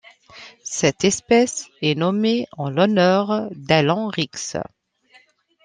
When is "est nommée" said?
1.83-2.47